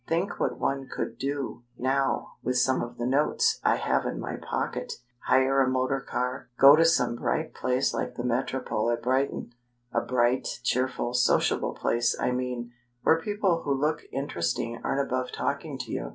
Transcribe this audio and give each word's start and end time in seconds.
Think 0.07 0.39
what 0.39 0.57
one 0.57 0.89
could 0.91 1.19
do, 1.19 1.61
now, 1.77 2.31
with 2.41 2.57
some 2.57 2.81
of 2.81 2.97
the 2.97 3.05
notes 3.05 3.59
I 3.63 3.75
have 3.75 4.03
in 4.07 4.19
my 4.19 4.35
pocket! 4.37 4.93
Hire 5.27 5.61
a 5.61 5.69
motor 5.69 5.99
car, 6.01 6.49
go 6.57 6.75
to 6.75 6.83
some 6.85 7.15
bright 7.17 7.53
place 7.53 7.93
like 7.93 8.15
the 8.15 8.23
Metropole 8.23 8.89
at 8.89 9.03
Brighton 9.03 9.51
a 9.93 10.01
bright, 10.01 10.47
cheerful, 10.63 11.13
sociable 11.13 11.75
place, 11.75 12.17
I 12.19 12.31
mean, 12.31 12.71
where 13.03 13.21
people 13.21 13.61
who 13.61 13.75
look 13.75 14.01
interesting 14.11 14.81
aren't 14.83 15.07
above 15.07 15.31
talking 15.31 15.77
to 15.77 15.91
you. 15.91 16.09